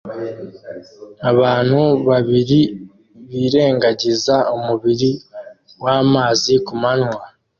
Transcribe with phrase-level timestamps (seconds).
[1.31, 2.59] Abantu babiri
[3.31, 5.09] birengagiza umubiri
[5.83, 7.21] wamazi kumanywa